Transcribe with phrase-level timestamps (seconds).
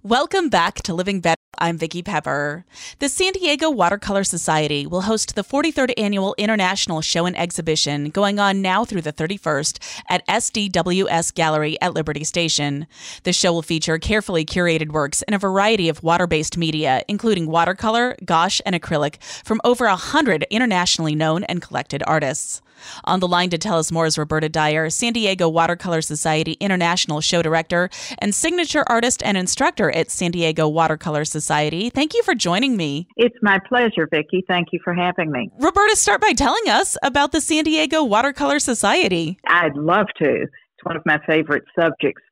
[0.00, 1.36] Welcome back to Living Better.
[1.58, 2.64] I'm Vicki Pepper.
[2.98, 8.40] The San Diego Watercolor Society will host the 43rd Annual International Show and Exhibition going
[8.40, 12.88] on now through the 31st at SDWS Gallery at Liberty Station.
[13.22, 17.46] The show will feature carefully curated works in a variety of water based media, including
[17.46, 22.62] watercolor, gouache, and acrylic from over a hundred internationally known and collected artists.
[23.04, 27.20] On the line to tell us more is Roberta Dyer, San Diego Watercolor Society International
[27.20, 31.90] Show Director and signature artist and instructor at San Diego Watercolor Society.
[31.90, 33.08] Thank you for joining me.
[33.16, 34.44] It's my pleasure, Vicki.
[34.48, 35.50] Thank you for having me.
[35.58, 39.38] Roberta, start by telling us about the San Diego Watercolor Society.
[39.46, 40.42] I'd love to.
[40.42, 42.22] It's one of my favorite subjects.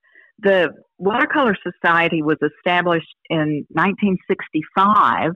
[0.43, 5.33] The Watercolor Society was established in 1965.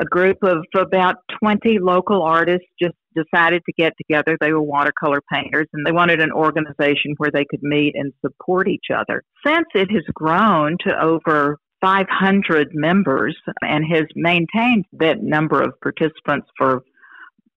[0.00, 4.38] A group of about 20 local artists just decided to get together.
[4.40, 8.66] They were watercolor painters and they wanted an organization where they could meet and support
[8.66, 9.22] each other.
[9.46, 16.48] Since it has grown to over 500 members and has maintained that number of participants
[16.56, 16.82] for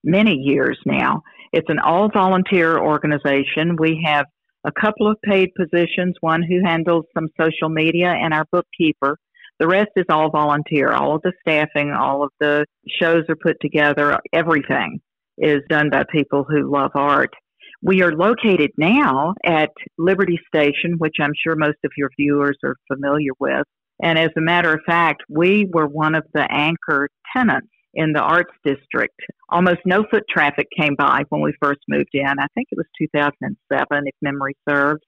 [0.04, 1.22] many years now,
[1.54, 3.78] it's an all volunteer organization.
[3.78, 4.26] We have
[4.66, 9.18] a couple of paid positions, one who handles some social media and our bookkeeper.
[9.60, 10.92] The rest is all volunteer.
[10.92, 12.66] All of the staffing, all of the
[13.00, 15.00] shows are put together, everything
[15.38, 17.34] is done by people who love art.
[17.82, 22.76] We are located now at Liberty Station, which I'm sure most of your viewers are
[22.88, 23.66] familiar with.
[24.02, 28.22] And as a matter of fact, we were one of the anchor tenants in the
[28.22, 29.20] arts district.
[29.50, 32.26] Almost no foot traffic came by when we first moved in.
[32.26, 33.58] I think it was 2007,
[34.06, 35.02] if memory serves.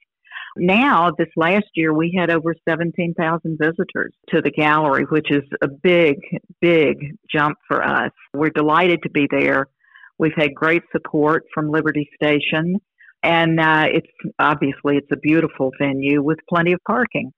[0.58, 5.68] Now, this last year, we had over 17,000 visitors to the gallery, which is a
[5.68, 6.16] big,
[6.62, 8.12] big jump for us.
[8.34, 9.68] We're delighted to be there.
[10.18, 12.76] We've had great support from Liberty Station,
[13.22, 14.08] and uh, it's
[14.40, 17.34] obviously it's a beautiful venue with plenty of parking.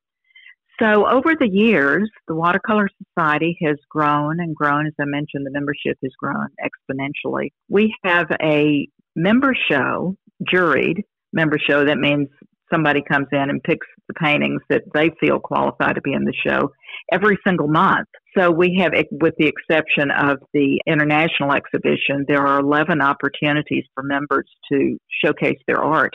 [0.79, 4.85] So over the years, the Watercolor Society has grown and grown.
[4.85, 7.49] As I mentioned, the membership has grown exponentially.
[7.67, 11.01] We have a member show, juried
[11.33, 11.83] member show.
[11.83, 12.27] That means
[12.71, 16.33] somebody comes in and picks the paintings that they feel qualify to be in the
[16.45, 16.71] show
[17.11, 18.07] every single month.
[18.37, 24.03] So we have, with the exception of the international exhibition, there are 11 opportunities for
[24.03, 26.13] members to showcase their art.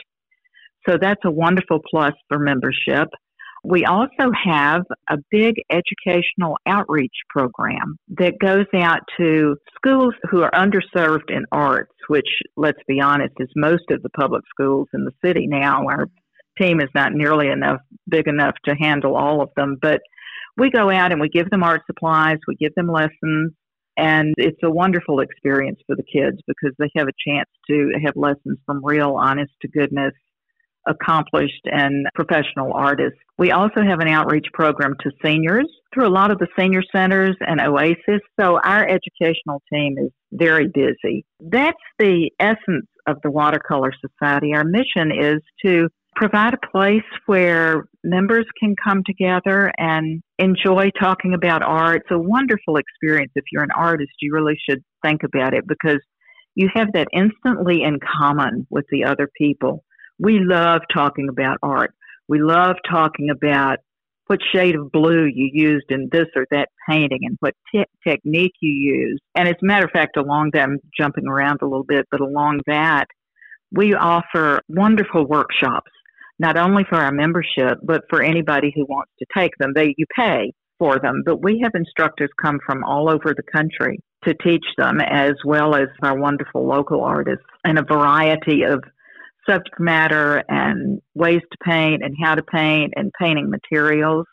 [0.87, 3.09] So that's a wonderful plus for membership.
[3.65, 10.51] We also have a big educational outreach program that goes out to schools who are
[10.51, 12.27] underserved in arts, which,
[12.57, 15.85] let's be honest, is most of the public schools in the city now.
[15.87, 16.09] Our
[16.57, 20.01] team is not nearly enough big enough to handle all of them, but
[20.57, 23.53] we go out and we give them art supplies, we give them lessons,
[23.97, 28.15] and it's a wonderful experience for the kids because they have a chance to have
[28.15, 30.13] lessons from real, honest to goodness,
[30.87, 33.19] accomplished and professional artists.
[33.37, 37.35] We also have an outreach program to seniors through a lot of the senior centers
[37.39, 38.21] and Oasis.
[38.39, 41.25] So our educational team is very busy.
[41.39, 44.53] That's the essence of the Watercolor Society.
[44.53, 51.33] Our mission is to provide a place where members can come together and enjoy talking
[51.33, 52.01] about art.
[52.01, 53.31] It's a wonderful experience.
[53.35, 55.99] If you're an artist, you really should think about it because
[56.55, 59.83] you have that instantly in common with the other people.
[60.19, 61.93] We love talking about art.
[62.27, 63.79] We love talking about
[64.27, 68.53] what shade of blue you used in this or that painting and what te- technique
[68.61, 69.21] you used.
[69.35, 72.21] And as a matter of fact, along that, I'm jumping around a little bit, but
[72.21, 73.05] along that,
[73.71, 75.91] we offer wonderful workshops,
[76.39, 79.73] not only for our membership, but for anybody who wants to take them.
[79.75, 83.99] They, you pay for them, but we have instructors come from all over the country
[84.25, 88.83] to teach them, as well as our wonderful local artists and a variety of
[89.47, 94.25] subject matter and ways to paint and how to paint and painting materials.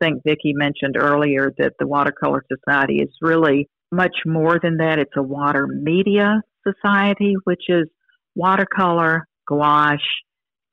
[0.00, 4.98] I think Vicki mentioned earlier that the Watercolor Society is really much more than that.
[4.98, 7.88] It's a water media society, which is
[8.34, 9.98] watercolor, gouache,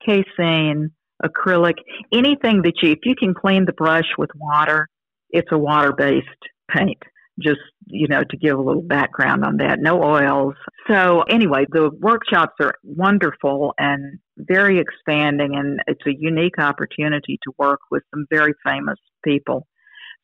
[0.04, 0.90] casein,
[1.24, 1.76] acrylic,
[2.12, 4.88] anything that you, if you can clean the brush with water,
[5.30, 6.26] it's a water based
[6.70, 6.98] paint.
[7.40, 9.78] Just, you know, to give a little background on that.
[9.80, 10.54] No oils.
[10.86, 17.52] So, anyway, the workshops are wonderful and very expanding, and it's a unique opportunity to
[17.58, 19.66] work with some very famous people.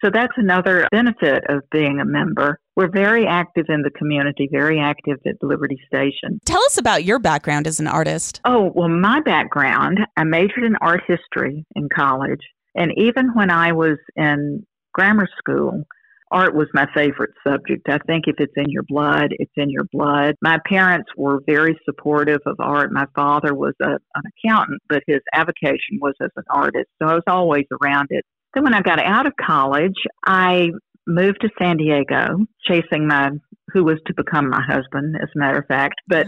[0.02, 2.60] So that's another benefit of being a member.
[2.76, 6.40] We're very active in the community, very active at the Liberty Station.
[6.44, 8.40] Tell us about your background as an artist.
[8.44, 12.40] Oh, well, my background, I majored in art history in college.
[12.76, 15.82] And even when I was in grammar school,
[16.30, 17.88] art was my favorite subject.
[17.88, 20.36] I think if it's in your blood, it's in your blood.
[20.42, 22.92] My parents were very supportive of art.
[22.92, 26.86] My father was a, an accountant, but his avocation was as an artist.
[27.02, 28.24] So I was always around it.
[28.54, 29.96] Then when I got out of college,
[30.26, 30.70] I
[31.06, 33.30] moved to San Diego, chasing my
[33.72, 35.96] who was to become my husband, as a matter of fact.
[36.06, 36.26] But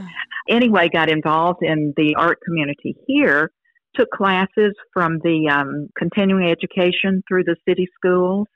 [0.49, 3.51] anyway, got involved in the art community here.
[3.95, 8.47] Took classes from the um, continuing education through the city schools.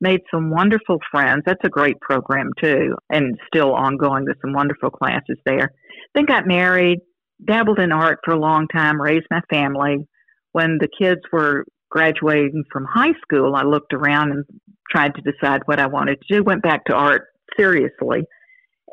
[0.00, 1.42] Made some wonderful friends.
[1.44, 4.24] That's a great program too, and still ongoing.
[4.24, 5.72] There's some wonderful classes there.
[6.14, 7.00] Then got married,
[7.44, 10.06] dabbled in art for a long time, raised my family.
[10.52, 14.44] When the kids were graduating from high school, I looked around and
[14.90, 16.42] tried to decide what I wanted to do.
[16.42, 17.26] Went back to art
[17.58, 18.22] seriously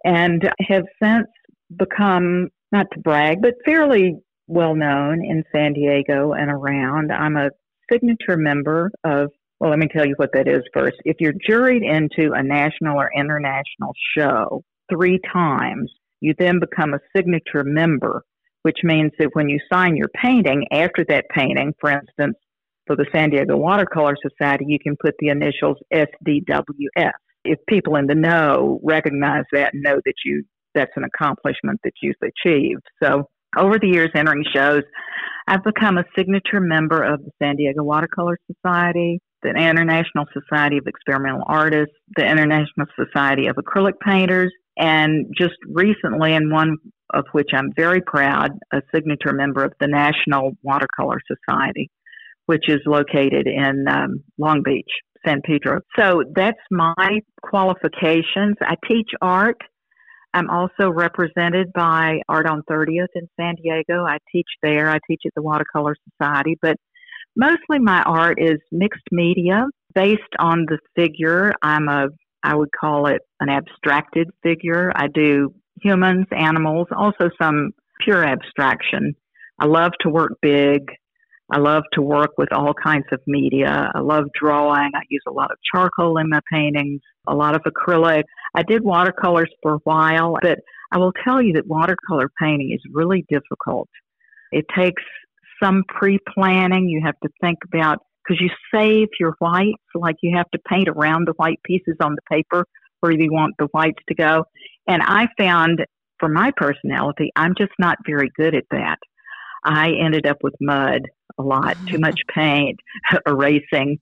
[0.03, 1.27] and have since
[1.77, 4.15] become, not to brag, but fairly
[4.47, 7.11] well known in San Diego and around.
[7.11, 7.49] I'm a
[7.91, 10.97] signature member of, well, let me tell you what that is first.
[11.05, 15.91] If you're juried into a national or international show three times,
[16.21, 18.23] you then become a signature member,
[18.61, 22.37] which means that when you sign your painting, after that painting, for instance,
[22.87, 27.11] for the San Diego Watercolor Society, you can put the initials SDWS.
[27.43, 30.43] If people in the know recognize that and know that you
[30.73, 32.83] that's an accomplishment that you've achieved.
[33.01, 34.83] So over the years entering shows,
[35.47, 40.85] I've become a signature member of the San Diego Watercolor Society, the International Society of
[40.87, 46.75] Experimental Artists, the International Society of Acrylic Painters, and just recently, and one
[47.13, 51.89] of which I'm very proud, a signature member of the National Watercolor Society
[52.45, 54.89] which is located in um, Long Beach,
[55.25, 55.81] San Pedro.
[55.97, 58.55] So that's my qualifications.
[58.61, 59.57] I teach art.
[60.33, 64.03] I'm also represented by Art on 30th in San Diego.
[64.05, 64.89] I teach there.
[64.89, 66.75] I teach at the Watercolor Society, but
[67.37, 71.53] mostly my art is mixed media based on the figure.
[71.61, 72.07] I'm a,
[72.43, 74.91] I would call it an abstracted figure.
[74.93, 77.71] I do humans, animals, also some
[78.01, 79.15] pure abstraction.
[79.59, 80.81] I love to work big.
[81.51, 83.91] I love to work with all kinds of media.
[83.93, 84.91] I love drawing.
[84.95, 88.23] I use a lot of charcoal in my paintings, a lot of acrylic.
[88.55, 90.59] I did watercolors for a while, but
[90.91, 93.89] I will tell you that watercolor painting is really difficult.
[94.51, 95.03] It takes
[95.61, 96.89] some pre planning.
[96.89, 100.87] You have to think about, because you save your whites, like you have to paint
[100.87, 102.65] around the white pieces on the paper
[103.01, 104.45] where you want the whites to go.
[104.87, 105.85] And I found
[106.19, 108.97] for my personality, I'm just not very good at that.
[109.65, 111.01] I ended up with mud
[111.37, 112.79] a lot, too much paint,
[113.27, 113.99] erasing.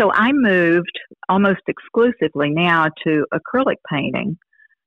[0.00, 0.98] So I moved
[1.28, 4.38] almost exclusively now to acrylic painting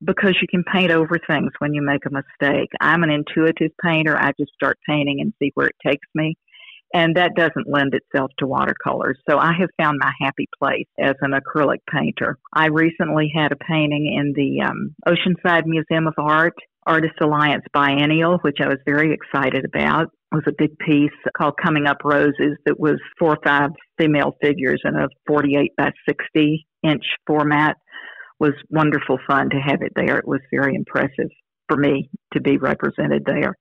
[0.04, 2.68] because you can paint over things when you make a mistake.
[2.80, 4.16] I'm an intuitive painter.
[4.16, 6.36] I just start painting and see where it takes me.
[6.94, 9.18] And that doesn't lend itself to watercolors.
[9.28, 12.38] So I have found my happy place as an acrylic painter.
[12.52, 16.54] I recently had a painting in the um, Oceanside Museum of Art
[16.86, 20.12] Artist Alliance Biennial, which I was very excited about.
[20.32, 24.82] Was a big piece called Coming Up Roses that was four or five female figures
[24.84, 27.76] in a 48 by 60 inch format.
[28.38, 30.18] Was wonderful fun to have it there.
[30.18, 31.30] It was very impressive
[31.68, 33.54] for me to be represented there.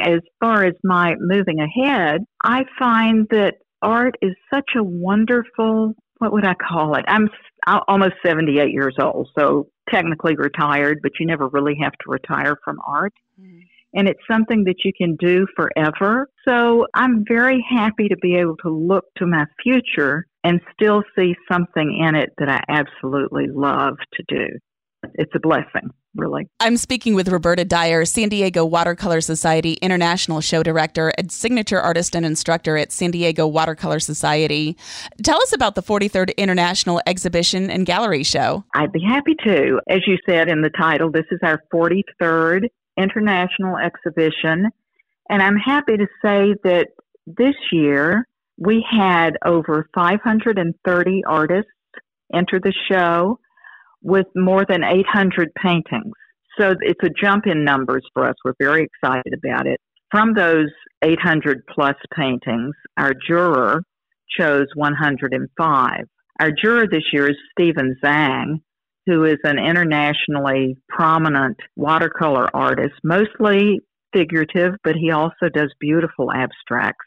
[0.00, 6.32] As far as my moving ahead, I find that art is such a wonderful, what
[6.32, 7.04] would I call it?
[7.08, 7.28] I'm
[7.88, 12.78] almost 78 years old, so technically retired, but you never really have to retire from
[12.86, 13.12] art.
[13.40, 13.60] Mm-hmm.
[13.92, 16.28] And it's something that you can do forever.
[16.46, 21.34] So I'm very happy to be able to look to my future and still see
[21.50, 24.46] something in it that I absolutely love to do.
[25.14, 26.48] It's a blessing really.
[26.58, 32.14] I'm speaking with Roberta Dyer, San Diego Watercolor Society International Show Director and signature artist
[32.14, 34.76] and instructor at San Diego Watercolor Society.
[35.22, 38.64] Tell us about the 43rd International Exhibition and Gallery Show.
[38.74, 39.80] I'd be happy to.
[39.88, 42.68] As you said in the title, this is our 43rd
[43.00, 44.70] International Exhibition.
[45.28, 46.88] And I'm happy to say that
[47.26, 48.26] this year,
[48.58, 51.70] we had over 530 artists
[52.34, 53.38] enter the show
[54.02, 56.12] with more than 800 paintings.
[56.58, 58.34] So it's a jump in numbers for us.
[58.44, 59.80] We're very excited about it.
[60.10, 60.70] From those
[61.02, 63.82] 800 plus paintings, our juror
[64.38, 66.00] chose 105.
[66.40, 68.60] Our juror this year is Stephen Zhang,
[69.06, 73.80] who is an internationally prominent watercolor artist, mostly
[74.12, 77.06] figurative, but he also does beautiful abstracts.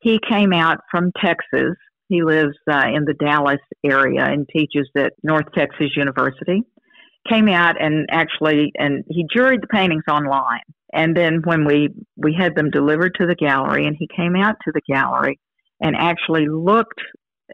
[0.00, 1.76] He came out from Texas.
[2.08, 6.62] He lives uh, in the Dallas area and teaches at North Texas University.
[7.28, 10.62] Came out and actually, and he juried the paintings online.
[10.92, 14.56] And then when we we had them delivered to the gallery, and he came out
[14.64, 15.38] to the gallery
[15.80, 17.00] and actually looked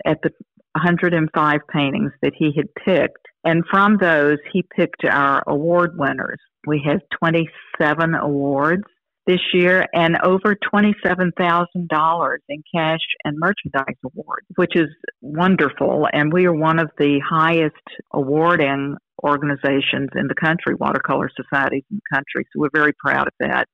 [0.05, 0.31] at the
[0.73, 3.26] 105 paintings that he had picked.
[3.47, 6.41] And from those, he picked our award winners.
[6.67, 8.83] We have 27 awards
[9.29, 14.89] this year and over $27,000 in cash and merchandise awards, which is
[15.21, 16.09] wonderful.
[16.13, 17.77] And we are one of the highest
[18.13, 22.49] awarding organizations in the country, watercolor societies in the country.
[22.53, 23.67] So we're very proud of that.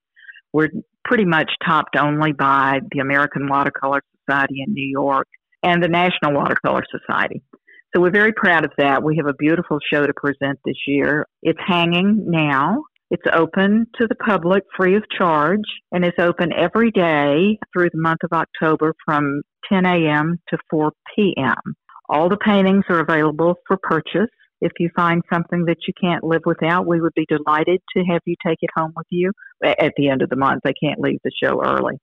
[0.52, 0.68] We're
[1.02, 5.28] pretty much topped only by the American Watercolor Society in New York
[5.62, 7.42] and the National Watercolor Society.
[7.94, 9.02] So we're very proud of that.
[9.02, 11.26] We have a beautiful show to present this year.
[11.42, 12.84] It's hanging now.
[13.10, 18.00] It's open to the public free of charge and it's open every day through the
[18.00, 20.38] month of October from 10 a.m.
[20.48, 21.74] to 4 p.m.
[22.08, 24.30] All the paintings are available for purchase.
[24.62, 28.22] If you find something that you can't live without, we would be delighted to have
[28.24, 29.32] you take it home with you
[29.62, 30.62] at the end of the month.
[30.64, 31.98] They can't leave the show early.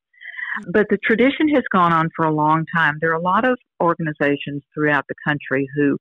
[0.71, 2.97] But the tradition has gone on for a long time.
[2.99, 5.97] There are a lot of organizations throughout the country who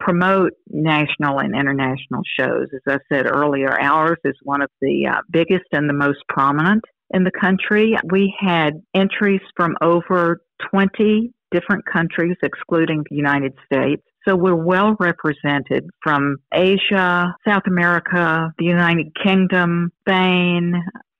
[0.00, 2.66] promote national and international shows.
[2.74, 6.84] As I said earlier, ours is one of the uh, biggest and the most prominent
[7.14, 7.96] in the country.
[8.10, 14.02] We had entries from over 20 different countries, excluding the United States.
[14.26, 20.74] So we're well represented from Asia, South America, the United Kingdom, Spain,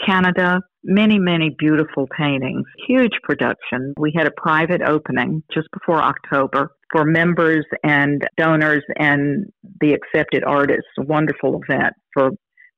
[0.04, 3.94] Canada, many, many beautiful paintings, huge production.
[3.98, 9.46] We had a private opening just before October for members and donors and
[9.80, 10.88] the accepted artists.
[10.98, 12.30] A wonderful event for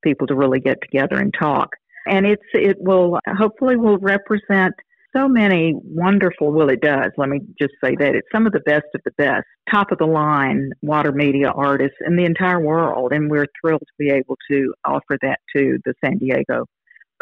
[0.03, 1.69] people to really get together and talk.
[2.07, 4.73] And it's it will hopefully will represent
[5.15, 8.59] so many wonderful well it does let me just say that it's some of the
[8.61, 13.13] best of the best top of the line water media artists in the entire world
[13.13, 16.65] and we're thrilled to be able to offer that to the san diego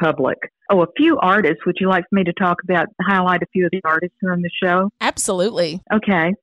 [0.02, 0.38] public.
[0.70, 1.66] Oh, a few artists.
[1.66, 4.34] Would you like me to talk about, highlight a few of the artists who are
[4.34, 4.90] in the show?
[5.02, 5.82] Absolutely.
[5.94, 6.34] Okay.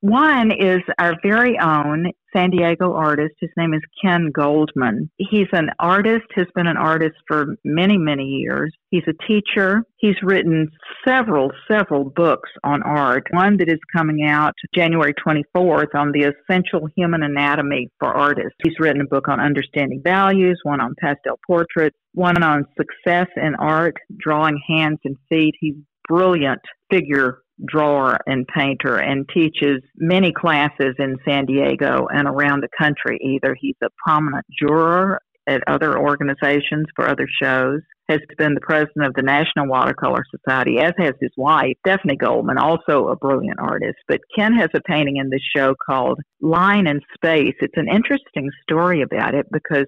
[0.00, 3.34] One is our very own San Diego artist.
[3.40, 5.10] His name is Ken Goldman.
[5.16, 8.72] He's an artist, has been an artist for many, many years.
[8.90, 9.82] He's a teacher.
[9.96, 10.68] He's written
[11.06, 13.26] several, several books on art.
[13.32, 18.54] One that is coming out January 24th on the essential human anatomy for artists.
[18.62, 23.56] He's written a book on understanding values, one on pastel portraits, one on success in
[23.56, 25.54] art, drawing hands and feet.
[25.58, 25.74] He's
[26.08, 32.68] brilliant figure drawer and painter and teaches many classes in San Diego and around the
[32.78, 33.18] country.
[33.22, 39.06] Either he's a prominent juror at other organizations for other shows, has been the president
[39.06, 43.96] of the National Watercolor Society, as has his wife, Stephanie Goldman, also a brilliant artist.
[44.06, 47.54] But Ken has a painting in this show called Line and Space.
[47.60, 49.86] It's an interesting story about it because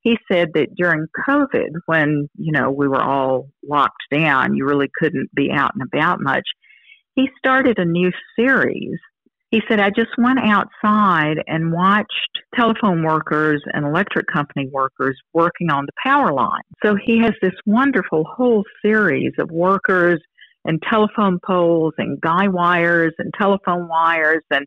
[0.00, 4.90] he said that during COVID, when, you know, we were all locked down, you really
[4.98, 6.46] couldn't be out and about much
[7.14, 8.98] he started a new series.
[9.50, 12.08] He said, I just went outside and watched
[12.54, 16.62] telephone workers and electric company workers working on the power line.
[16.82, 20.20] So he has this wonderful whole series of workers
[20.64, 24.42] and telephone poles and guy wires and telephone wires.
[24.50, 24.64] And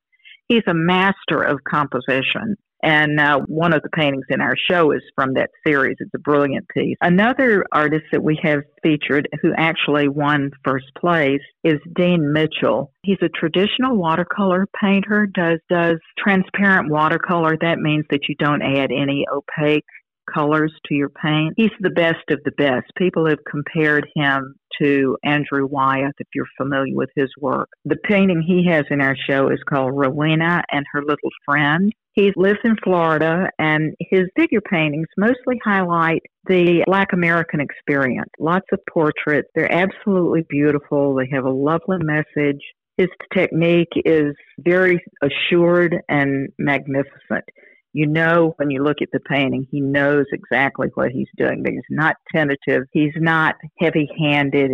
[0.47, 2.55] he's a master of composition.
[2.85, 5.97] And uh, one of the paintings in our show is from that series.
[5.99, 6.97] It's a brilliant piece.
[7.01, 12.91] Another artist that we have featured who actually won first place is Dean Mitchell.
[13.01, 17.57] He's a traditional watercolor painter, does does transparent watercolor.
[17.59, 19.85] That means that you don't add any opaque
[20.31, 21.53] colors to your paint.
[21.57, 22.85] He's the best of the best.
[22.97, 27.69] People have compared him to Andrew Wyeth, if you're familiar with his work.
[27.85, 31.91] The painting he has in our show is called Rowena and Her Little Friend.
[32.13, 38.29] He lives in Florida, and his figure paintings mostly highlight the Black American experience.
[38.39, 39.49] Lots of portraits.
[39.53, 41.15] They're absolutely beautiful.
[41.15, 42.61] They have a lovely message.
[42.97, 47.43] His technique is very assured and magnificent
[47.97, 51.63] You know, when you look at the painting, he knows exactly what he's doing.
[51.65, 52.83] He's not tentative.
[52.91, 54.71] He's not heavy handed.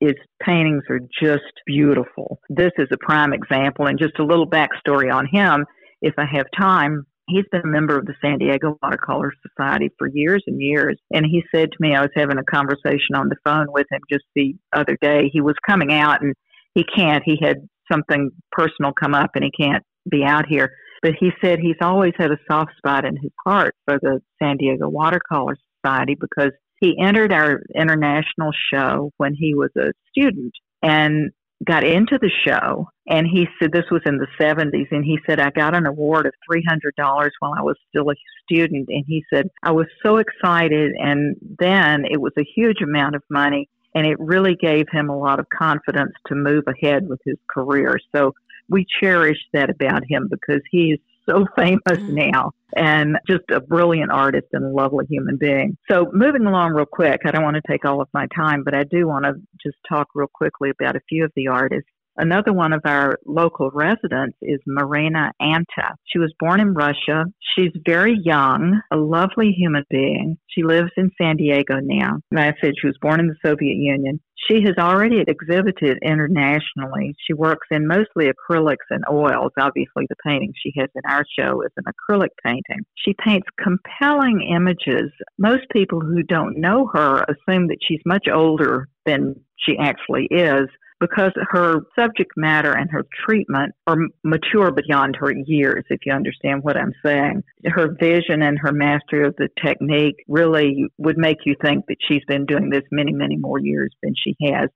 [0.00, 2.40] His paintings are just beautiful.
[2.48, 3.86] This is a prime example.
[3.86, 5.64] And just a little backstory on him,
[6.02, 7.06] if I have time.
[7.28, 10.98] He's been a member of the San Diego Watercolor Society for years and years.
[11.12, 14.00] And he said to me, I was having a conversation on the phone with him
[14.12, 15.30] just the other day.
[15.32, 16.34] He was coming out and
[16.74, 17.22] he can't.
[17.24, 20.72] He had something personal come up and he can't be out here.
[21.04, 24.56] But he said he's always had a soft spot in his heart for the San
[24.56, 31.30] Diego Watercolor Society because he entered our international show when he was a student and
[31.62, 32.88] got into the show.
[33.06, 34.86] And he said this was in the 70s.
[34.92, 38.88] And he said, I got an award of $300 while I was still a student.
[38.88, 40.92] And he said, I was so excited.
[40.98, 43.68] And then it was a huge amount of money.
[43.94, 47.98] And it really gave him a lot of confidence to move ahead with his career.
[48.16, 48.32] So
[48.68, 52.30] we cherish that about him because he is so famous mm.
[52.32, 55.76] now and just a brilliant artist and a lovely human being.
[55.90, 58.74] So, moving along real quick, I don't want to take all of my time, but
[58.74, 62.52] I do want to just talk real quickly about a few of the artists Another
[62.52, 65.94] one of our local residents is Marina Anta.
[66.04, 67.24] She was born in Russia.
[67.56, 70.38] She's very young, a lovely human being.
[70.46, 72.20] She lives in San Diego now.
[72.30, 74.20] Like I said, she was born in the Soviet Union.
[74.48, 77.14] She has already exhibited internationally.
[77.26, 79.52] She works in mostly acrylics and oils.
[79.58, 82.84] Obviously, the painting she has in our show is an acrylic painting.
[82.96, 85.10] She paints compelling images.
[85.38, 90.68] Most people who don't know her assume that she's much older than she actually is
[91.00, 96.62] because her subject matter and her treatment are mature beyond her years, if you understand
[96.62, 97.42] what I'm saying.
[97.66, 102.24] Her vision and her mastery of the technique really would make you think that she's
[102.26, 104.68] been doing this many, many more years than she has.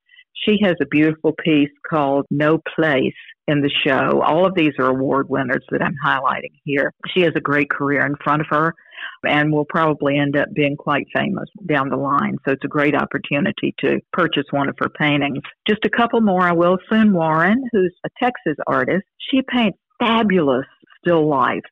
[0.46, 3.14] She has a beautiful piece called No Place
[3.48, 4.22] in the show.
[4.22, 6.92] All of these are award winners that I'm highlighting here.
[7.14, 8.74] She has a great career in front of her
[9.24, 12.36] and will probably end up being quite famous down the line.
[12.44, 15.42] So it's a great opportunity to purchase one of her paintings.
[15.66, 16.42] Just a couple more.
[16.42, 19.04] I will Soon Warren, who's a Texas artist.
[19.30, 20.66] She paints fabulous
[21.00, 21.70] still lifes,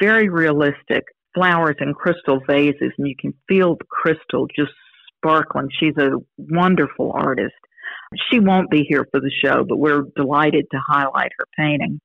[0.00, 4.72] very realistic flowers in crystal vases, and you can feel the crystal just
[5.16, 5.68] sparkling.
[5.78, 7.54] She's a wonderful artist.
[8.30, 12.00] She won't be here for the show, but we're delighted to highlight her painting.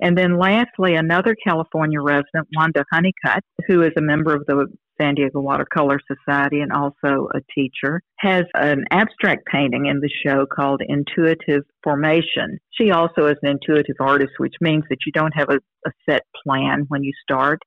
[0.00, 4.66] And then lastly, another California resident, Wanda Honeycutt, who is a member of the
[5.00, 10.46] San Diego Watercolor Society and also a teacher, has an abstract painting in the show
[10.46, 12.58] called Intuitive Formation.
[12.70, 16.22] She also is an intuitive artist, which means that you don't have a, a set
[16.44, 17.60] plan when you start.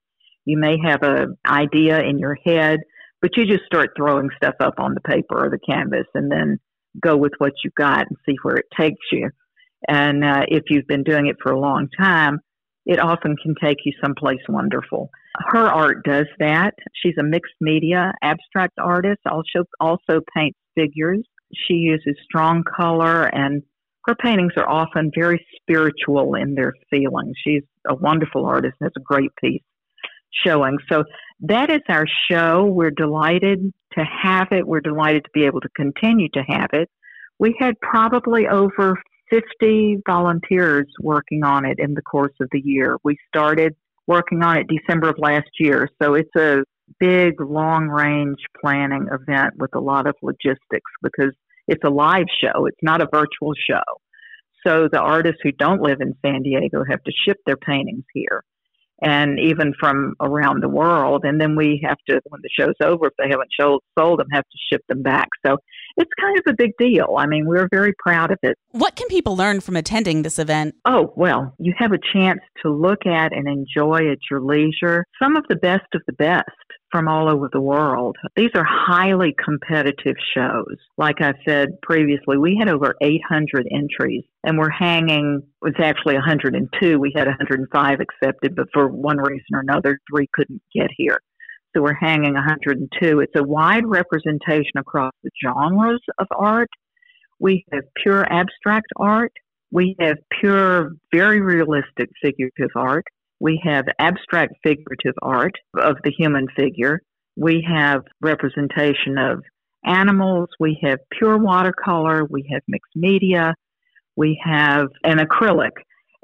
[0.45, 2.79] You may have an idea in your head,
[3.21, 6.59] but you just start throwing stuff up on the paper or the canvas and then
[7.01, 9.29] go with what you got and see where it takes you.
[9.87, 12.39] And uh, if you've been doing it for a long time,
[12.85, 15.09] it often can take you someplace wonderful.
[15.47, 16.75] Her art does that.
[16.93, 21.23] She's a mixed media abstract artist, also, also paints figures.
[21.67, 23.63] She uses strong color, and
[24.05, 27.33] her paintings are often very spiritual in their feeling.
[27.43, 29.63] She's a wonderful artist and has a great piece
[30.45, 30.77] showing.
[30.89, 31.03] So
[31.41, 32.65] that is our show.
[32.65, 34.67] We're delighted to have it.
[34.67, 36.89] We're delighted to be able to continue to have it.
[37.39, 42.97] We had probably over 50 volunteers working on it in the course of the year.
[43.03, 43.75] We started
[44.07, 46.63] working on it December of last year, so it's a
[46.99, 51.33] big long range planning event with a lot of logistics because
[51.67, 53.81] it's a live show, it's not a virtual show.
[54.65, 58.43] So the artists who don't live in San Diego have to ship their paintings here
[59.01, 61.23] and even from around the world.
[61.23, 64.27] And then we have to, when the show's over, if they haven't sold, sold them,
[64.31, 65.27] have to ship them back.
[65.45, 65.57] So
[65.97, 67.15] it's kind of a big deal.
[67.17, 68.57] I mean, we're very proud of it.
[68.71, 70.75] What can people learn from attending this event?
[70.85, 75.35] Oh, well, you have a chance to look at and enjoy at your leisure some
[75.35, 76.49] of the best of the best
[76.91, 78.15] from all over the world.
[78.35, 80.77] These are highly competitive shows.
[80.97, 86.99] Like I said previously, we had over 800 entries and we're hanging, it's actually 102.
[86.99, 91.19] We had 105 accepted, but for one reason or another, three couldn't get here.
[91.75, 93.19] So we're hanging 102.
[93.19, 96.69] It's a wide representation across the genres of art.
[97.39, 99.33] We have pure abstract art.
[99.71, 103.03] We have pure, very realistic figurative art.
[103.41, 107.01] We have abstract figurative art of the human figure.
[107.35, 109.43] We have representation of
[109.83, 110.47] animals.
[110.57, 112.23] We have pure watercolor.
[112.23, 113.53] We have mixed media.
[114.15, 115.71] We have an acrylic.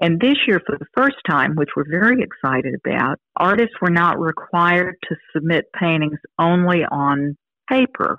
[0.02, 4.20] And this year, for the first time, which we're very excited about, artists were not
[4.20, 7.38] required to submit paintings only on
[7.70, 8.18] paper.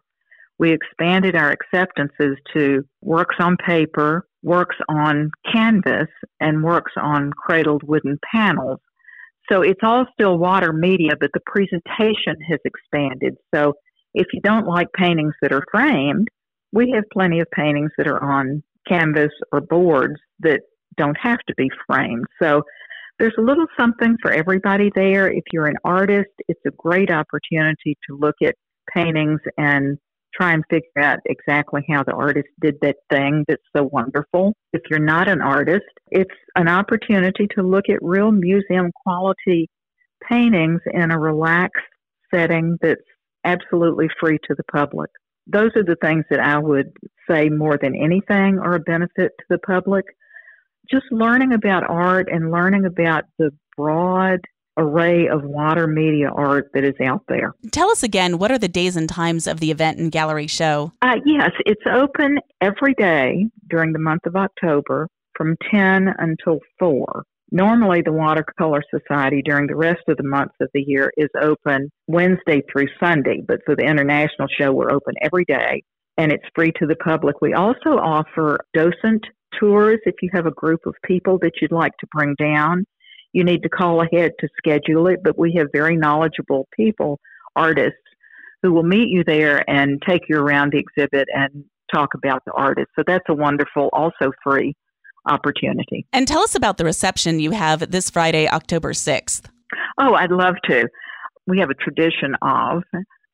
[0.59, 6.07] We expanded our acceptances to works on paper, works on canvas,
[6.39, 8.79] and works on cradled wooden panels.
[9.51, 13.35] So it's all still water media, but the presentation has expanded.
[13.53, 13.75] So
[14.15, 16.29] if you don't like paintings that are framed,
[16.71, 20.61] we have plenty of paintings that are on canvas or boards that
[20.97, 22.27] don't have to be framed.
[22.41, 22.63] So
[23.19, 25.31] there's a little something for everybody there.
[25.31, 28.55] If you're an artist, it's a great opportunity to look at
[28.93, 29.99] paintings and
[30.35, 34.55] try and figure out exactly how the artist did that thing that's so wonderful.
[34.73, 39.69] If you're not an artist, it's an opportunity to look at real museum quality
[40.29, 41.85] paintings in a relaxed
[42.35, 43.01] setting that's
[43.45, 45.11] absolutely free to the public.
[45.47, 46.93] Those are the things that I would
[47.29, 50.05] say more than anything are a benefit to the public.
[50.91, 54.41] Just learning about art and learning about the broad
[54.77, 57.53] array of water media art that is out there.
[57.73, 60.93] Tell us again, what are the days and times of the event and gallery show?
[61.03, 67.25] Uh, yes, it's open every day during the month of October from 10 until 4.
[67.51, 71.91] Normally, the Watercolor Society during the rest of the months of the year is open
[72.07, 75.83] Wednesday through Sunday, but for the International Show, we're open every day
[76.17, 77.41] and it's free to the public.
[77.41, 79.25] We also offer docent
[79.59, 82.85] tours if you have a group of people that you'd like to bring down
[83.33, 87.19] you need to call ahead to schedule it, but we have very knowledgeable people,
[87.57, 87.97] artists,
[88.63, 92.53] who will meet you there and take you around the exhibit and talk about the
[92.53, 92.89] artist.
[92.97, 94.75] So that's a wonderful, also free
[95.27, 96.07] opportunity.
[96.13, 99.47] And tell us about the reception you have this Friday, October 6th.
[99.99, 100.89] Oh, I'd love to.
[101.47, 102.83] We have a tradition of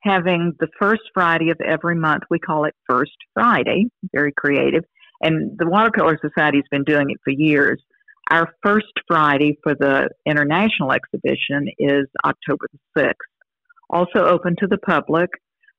[0.02, 2.22] having the first Friday of every month.
[2.31, 4.85] We call it First Friday, very creative.
[5.20, 7.83] And the Watercolor Society has been doing it for years.
[8.31, 13.14] Our first Friday for the international exhibition is October the 6th.
[13.90, 15.31] Also open to the public.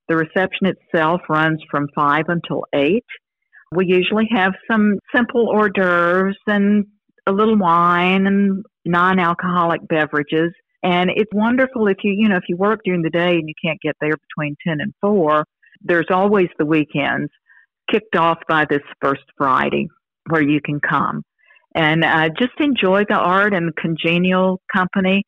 [0.07, 3.03] The reception itself runs from 5 until 8.
[3.75, 6.85] We usually have some simple hors d'oeuvres and
[7.27, 10.51] a little wine and non alcoholic beverages.
[10.81, 13.53] And it's wonderful if you, you know, if you work during the day and you
[13.63, 15.45] can't get there between 10 and 4,
[15.81, 17.29] there's always the weekends
[17.91, 19.87] kicked off by this first Friday
[20.27, 21.23] where you can come
[21.75, 25.23] and uh, just enjoy the art and congenial company.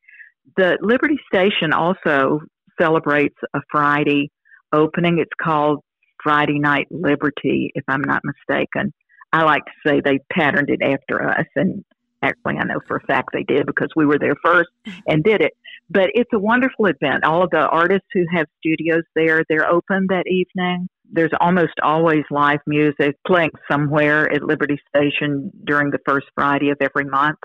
[0.58, 2.42] The Liberty Station also
[2.80, 4.32] celebrates a Friday
[4.74, 5.20] opening.
[5.20, 5.80] It's called
[6.24, 8.94] Friday Night Liberty, if I'm not mistaken.
[9.34, 11.86] I like to say they patterned it after us, and
[12.22, 14.70] actually, I know for a fact they did because we were there first
[15.08, 15.54] and did it.
[15.90, 17.24] But it's a wonderful event.
[17.24, 22.24] All of the artists who have studios there, they're open that evening there's almost always
[22.32, 27.38] live music playing somewhere at Liberty Station during the first Friday of every month.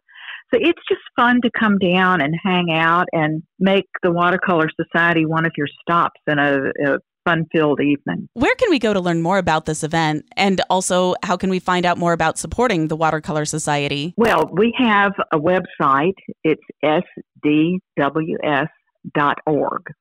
[0.54, 5.26] So it's just fun to come down and hang out and make the Watercolor Society
[5.26, 8.28] one of your stops in a, a fun filled evening.
[8.34, 10.24] Where can we go to learn more about this event?
[10.36, 14.14] And also, how can we find out more about supporting the Watercolor Society?
[14.16, 16.14] Well, we have a website.
[16.44, 16.62] It's
[17.44, 17.80] sdws.org.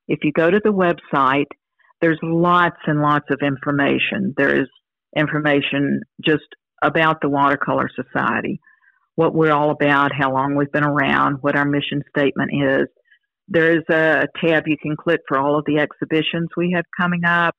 [0.06, 1.46] If you go to the website,
[2.00, 4.34] there's lots and lots of information.
[4.36, 4.68] There's
[5.16, 6.44] information just
[6.82, 8.60] about the Watercolor Society,
[9.14, 12.86] what we're all about, how long we've been around, what our mission statement is.
[13.48, 17.54] There's a tab you can click for all of the exhibitions we have coming up.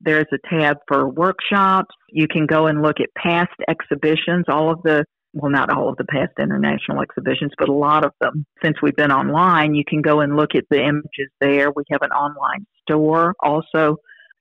[0.00, 1.94] There's a tab for workshops.
[2.10, 5.96] You can go and look at past exhibitions, all of the well, not all of
[5.96, 8.46] the past international exhibitions, but a lot of them.
[8.62, 11.70] Since we've been online, you can go and look at the images there.
[11.70, 13.96] We have an online store also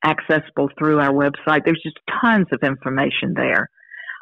[0.05, 1.61] accessible through our website.
[1.65, 3.69] There's just tons of information there.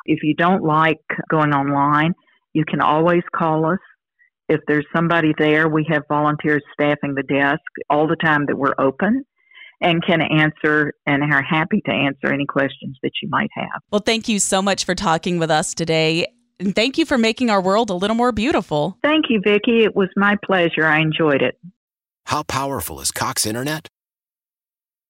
[0.05, 2.13] If you don't like going online,
[2.53, 3.79] you can always call us.
[4.47, 8.75] If there's somebody there, we have volunteers staffing the desk all the time that we're
[8.77, 9.25] open
[9.81, 13.81] and can answer and are happy to answer any questions that you might have.
[13.91, 16.27] Well, thank you so much for talking with us today.
[16.59, 18.97] And thank you for making our world a little more beautiful.
[19.03, 19.83] Thank you, Vicki.
[19.83, 20.85] It was my pleasure.
[20.85, 21.59] I enjoyed it.
[22.27, 23.89] How powerful is Cox Internet?